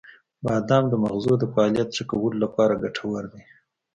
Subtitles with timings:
[0.45, 3.43] •بادام د مغزو د فعالیت ښه کولو لپاره ګټور دی.